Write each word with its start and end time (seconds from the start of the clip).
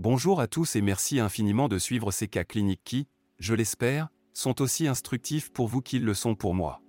Bonjour 0.00 0.40
à 0.40 0.46
tous 0.46 0.76
et 0.76 0.80
merci 0.80 1.18
infiniment 1.18 1.66
de 1.66 1.76
suivre 1.76 2.12
ces 2.12 2.28
cas 2.28 2.44
cliniques 2.44 2.84
qui, 2.84 3.08
je 3.40 3.52
l'espère, 3.52 4.10
sont 4.32 4.62
aussi 4.62 4.86
instructifs 4.86 5.50
pour 5.50 5.66
vous 5.66 5.80
qu'ils 5.80 6.04
le 6.04 6.14
sont 6.14 6.36
pour 6.36 6.54
moi. 6.54 6.80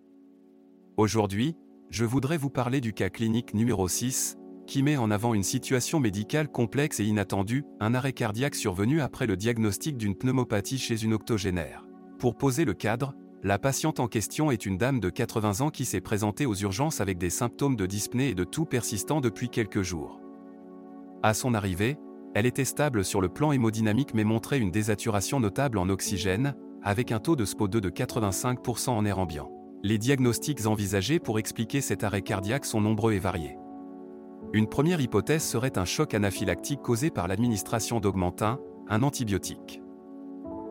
Aujourd'hui, 0.95 1.55
je 1.89 2.05
voudrais 2.05 2.37
vous 2.37 2.51
parler 2.51 2.81
du 2.81 2.93
cas 2.93 3.09
clinique 3.09 3.55
numéro 3.55 3.87
6, 3.87 4.37
qui 4.67 4.83
met 4.83 4.95
en 4.95 5.09
avant 5.09 5.33
une 5.33 5.41
situation 5.41 5.99
médicale 5.99 6.49
complexe 6.51 6.99
et 6.99 7.03
inattendue, 7.03 7.65
un 7.79 7.95
arrêt 7.95 8.13
cardiaque 8.13 8.53
survenu 8.53 9.01
après 9.01 9.25
le 9.25 9.35
diagnostic 9.35 9.97
d'une 9.97 10.15
pneumopathie 10.15 10.77
chez 10.77 11.03
une 11.03 11.13
octogénaire. 11.13 11.87
Pour 12.19 12.37
poser 12.37 12.63
le 12.63 12.75
cadre, 12.75 13.15
la 13.41 13.57
patiente 13.57 13.99
en 13.99 14.07
question 14.07 14.51
est 14.51 14.67
une 14.67 14.77
dame 14.77 14.99
de 14.99 15.09
80 15.09 15.61
ans 15.61 15.71
qui 15.71 15.85
s'est 15.85 15.99
présentée 15.99 16.45
aux 16.45 16.53
urgences 16.53 17.01
avec 17.01 17.17
des 17.17 17.31
symptômes 17.31 17.75
de 17.75 17.87
dyspnée 17.87 18.29
et 18.29 18.35
de 18.35 18.43
toux 18.43 18.65
persistants 18.65 19.19
depuis 19.19 19.49
quelques 19.49 19.81
jours. 19.81 20.21
À 21.23 21.33
son 21.33 21.55
arrivée, 21.55 21.97
elle 22.35 22.45
était 22.45 22.65
stable 22.65 23.03
sur 23.03 23.21
le 23.21 23.29
plan 23.29 23.51
hémodynamique 23.51 24.13
mais 24.13 24.23
montrait 24.23 24.59
une 24.59 24.71
désaturation 24.71 25.39
notable 25.39 25.77
en 25.77 25.89
oxygène, 25.89 26.55
avec 26.83 27.11
un 27.11 27.19
taux 27.19 27.35
de 27.35 27.45
SPO2 27.45 27.79
de 27.79 27.89
85% 27.89 28.89
en 28.91 29.05
air 29.05 29.19
ambiant. 29.19 29.51
Les 29.83 29.97
diagnostics 29.97 30.65
envisagés 30.65 31.19
pour 31.19 31.39
expliquer 31.39 31.81
cet 31.81 32.03
arrêt 32.03 32.21
cardiaque 32.21 32.65
sont 32.65 32.81
nombreux 32.81 33.13
et 33.13 33.19
variés. 33.19 33.57
Une 34.53 34.67
première 34.67 35.01
hypothèse 35.01 35.43
serait 35.43 35.77
un 35.77 35.85
choc 35.85 36.13
anaphylactique 36.13 36.81
causé 36.81 37.09
par 37.09 37.27
l'administration 37.27 37.99
d'augmentin, 37.99 38.59
un 38.89 39.03
antibiotique. 39.03 39.81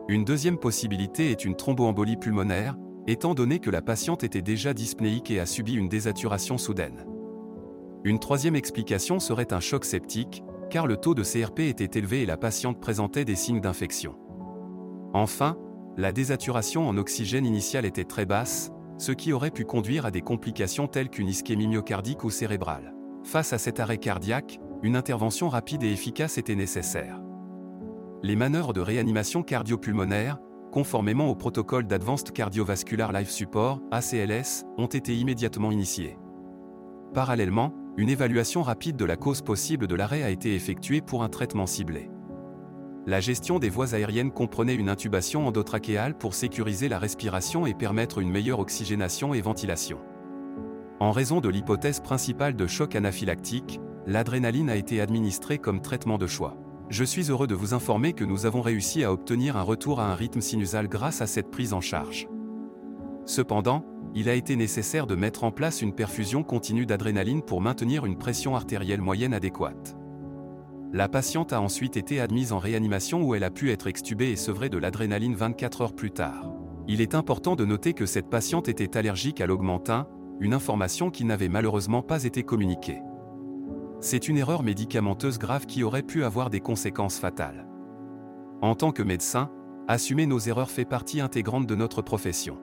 Une 0.07 0.25
deuxième 0.25 0.57
possibilité 0.57 1.31
est 1.31 1.45
une 1.45 1.55
thromboembolie 1.55 2.17
pulmonaire, 2.17 2.75
étant 3.07 3.33
donné 3.33 3.59
que 3.59 3.69
la 3.69 3.81
patiente 3.81 4.23
était 4.23 4.41
déjà 4.41 4.73
dyspnéique 4.73 5.31
et 5.31 5.39
a 5.39 5.45
subi 5.45 5.73
une 5.73 5.89
désaturation 5.89 6.57
soudaine. 6.57 7.05
Une 8.03 8.19
troisième 8.19 8.55
explication 8.55 9.19
serait 9.19 9.53
un 9.53 9.59
choc 9.59 9.85
septique, 9.85 10.43
car 10.69 10.87
le 10.87 10.97
taux 10.97 11.15
de 11.15 11.23
CRP 11.23 11.61
était 11.61 11.97
élevé 11.97 12.21
et 12.21 12.25
la 12.25 12.37
patiente 12.37 12.79
présentait 12.79 13.25
des 13.25 13.35
signes 13.35 13.61
d'infection. 13.61 14.15
Enfin, 15.13 15.57
la 15.97 16.11
désaturation 16.11 16.87
en 16.87 16.97
oxygène 16.97 17.45
initiale 17.45 17.85
était 17.85 18.03
très 18.03 18.25
basse, 18.25 18.71
ce 18.97 19.11
qui 19.11 19.33
aurait 19.33 19.51
pu 19.51 19.65
conduire 19.65 20.05
à 20.05 20.11
des 20.11 20.21
complications 20.21 20.87
telles 20.87 21.09
qu'une 21.09 21.27
ischémie 21.27 21.67
myocardique 21.67 22.23
ou 22.23 22.29
cérébrale. 22.29 22.93
Face 23.23 23.53
à 23.53 23.57
cet 23.57 23.79
arrêt 23.79 23.97
cardiaque, 23.97 24.59
une 24.83 24.95
intervention 24.95 25.49
rapide 25.49 25.83
et 25.83 25.91
efficace 25.91 26.37
était 26.37 26.55
nécessaire. 26.55 27.21
Les 28.23 28.35
manœuvres 28.35 28.73
de 28.73 28.81
réanimation 28.81 29.43
cardiopulmonaire, 29.43 30.37
conformément 30.71 31.29
au 31.29 31.35
protocole 31.35 31.87
d'Advanced 31.87 32.31
Cardiovascular 32.31 33.11
Life 33.11 33.29
Support, 33.29 33.81
ACLS, 33.91 34.65
ont 34.77 34.87
été 34.87 35.15
immédiatement 35.15 35.71
initiées. 35.71 36.17
Parallèlement, 37.13 37.73
une 37.99 38.09
évaluation 38.09 38.63
rapide 38.63 38.95
de 38.95 39.03
la 39.03 39.17
cause 39.17 39.41
possible 39.41 39.85
de 39.85 39.93
l'arrêt 39.93 40.23
a 40.23 40.29
été 40.29 40.55
effectuée 40.55 41.01
pour 41.01 41.21
un 41.21 41.27
traitement 41.27 41.65
ciblé. 41.65 42.09
La 43.05 43.19
gestion 43.19 43.59
des 43.59 43.67
voies 43.67 43.93
aériennes 43.93 44.31
comprenait 44.31 44.75
une 44.75 44.87
intubation 44.87 45.45
endotrachéale 45.45 46.17
pour 46.17 46.33
sécuriser 46.33 46.87
la 46.87 46.97
respiration 46.97 47.65
et 47.65 47.73
permettre 47.73 48.19
une 48.19 48.29
meilleure 48.29 48.59
oxygénation 48.59 49.33
et 49.33 49.41
ventilation. 49.41 49.99
En 51.01 51.11
raison 51.11 51.41
de 51.41 51.49
l'hypothèse 51.49 51.99
principale 51.99 52.55
de 52.55 52.67
choc 52.67 52.95
anaphylactique, 52.95 53.81
l'adrénaline 54.07 54.69
a 54.69 54.77
été 54.77 55.01
administrée 55.01 55.57
comme 55.57 55.81
traitement 55.81 56.17
de 56.17 56.27
choix. 56.27 56.55
Je 56.87 57.03
suis 57.03 57.29
heureux 57.29 57.47
de 57.47 57.55
vous 57.55 57.73
informer 57.73 58.13
que 58.13 58.23
nous 58.23 58.45
avons 58.45 58.61
réussi 58.61 59.03
à 59.03 59.11
obtenir 59.11 59.57
un 59.57 59.61
retour 59.61 59.99
à 59.99 60.09
un 60.09 60.15
rythme 60.15 60.39
sinusal 60.39 60.87
grâce 60.87 61.19
à 61.19 61.27
cette 61.27 61.51
prise 61.51 61.73
en 61.73 61.81
charge. 61.81 62.29
Cependant, 63.25 63.83
il 64.15 64.29
a 64.29 64.33
été 64.33 64.55
nécessaire 64.55 65.07
de 65.07 65.15
mettre 65.15 65.43
en 65.43 65.51
place 65.51 65.81
une 65.81 65.93
perfusion 65.93 66.43
continue 66.43 66.85
d'adrénaline 66.85 67.41
pour 67.41 67.61
maintenir 67.61 68.05
une 68.05 68.17
pression 68.17 68.55
artérielle 68.55 69.01
moyenne 69.01 69.33
adéquate. 69.33 69.95
La 70.91 71.07
patiente 71.07 71.53
a 71.53 71.61
ensuite 71.61 71.97
été 71.97 72.19
admise 72.19 72.51
en 72.51 72.57
réanimation 72.57 73.21
où 73.21 73.35
elle 73.35 73.43
a 73.43 73.51
pu 73.51 73.71
être 73.71 73.85
extubée 73.85 74.31
et 74.31 74.35
sevrée 74.35 74.69
de 74.69 74.79
l'adrénaline 74.79 75.35
24 75.35 75.81
heures 75.81 75.93
plus 75.93 76.09
tard. 76.09 76.51
Il 76.87 77.01
est 77.01 77.13
important 77.13 77.55
de 77.55 77.65
noter 77.65 77.93
que 77.93 78.07
cette 78.07 78.29
patiente 78.29 78.67
était 78.67 78.97
allergique 78.97 79.41
à 79.41 79.45
l'augmentin, 79.45 80.07
une 80.39 80.55
information 80.55 81.11
qui 81.11 81.25
n'avait 81.25 81.49
malheureusement 81.49 82.01
pas 82.01 82.23
été 82.23 82.41
communiquée. 82.41 83.01
C'est 83.99 84.27
une 84.27 84.37
erreur 84.37 84.63
médicamenteuse 84.63 85.37
grave 85.37 85.67
qui 85.67 85.83
aurait 85.83 86.01
pu 86.01 86.23
avoir 86.23 86.49
des 86.49 86.61
conséquences 86.61 87.19
fatales. 87.19 87.67
En 88.61 88.73
tant 88.73 88.91
que 88.91 89.03
médecin, 89.03 89.51
assumer 89.87 90.25
nos 90.25 90.39
erreurs 90.39 90.71
fait 90.71 90.85
partie 90.85 91.21
intégrante 91.21 91.67
de 91.67 91.75
notre 91.75 92.01
profession. 92.01 92.57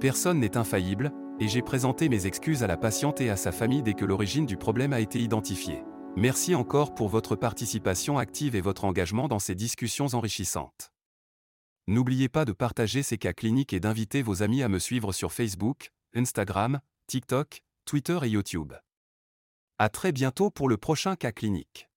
Personne 0.00 0.40
n'est 0.40 0.56
infaillible, 0.56 1.12
et 1.40 1.48
j'ai 1.48 1.62
présenté 1.62 2.08
mes 2.08 2.26
excuses 2.26 2.62
à 2.62 2.66
la 2.66 2.76
patiente 2.76 3.20
et 3.20 3.30
à 3.30 3.36
sa 3.36 3.52
famille 3.52 3.82
dès 3.82 3.94
que 3.94 4.04
l'origine 4.04 4.46
du 4.46 4.56
problème 4.56 4.92
a 4.92 5.00
été 5.00 5.18
identifiée. 5.18 5.82
Merci 6.16 6.54
encore 6.54 6.94
pour 6.94 7.08
votre 7.08 7.34
participation 7.34 8.18
active 8.18 8.54
et 8.54 8.60
votre 8.60 8.84
engagement 8.84 9.26
dans 9.26 9.40
ces 9.40 9.54
discussions 9.54 10.06
enrichissantes. 10.12 10.92
N'oubliez 11.86 12.28
pas 12.28 12.44
de 12.44 12.52
partager 12.52 13.02
ces 13.02 13.18
cas 13.18 13.32
cliniques 13.32 13.72
et 13.72 13.80
d'inviter 13.80 14.22
vos 14.22 14.42
amis 14.42 14.62
à 14.62 14.68
me 14.68 14.78
suivre 14.78 15.12
sur 15.12 15.32
Facebook, 15.32 15.90
Instagram, 16.14 16.80
TikTok, 17.08 17.62
Twitter 17.84 18.18
et 18.22 18.28
YouTube. 18.28 18.72
À 19.78 19.88
très 19.88 20.12
bientôt 20.12 20.50
pour 20.50 20.68
le 20.68 20.76
prochain 20.76 21.16
cas 21.16 21.32
clinique. 21.32 21.88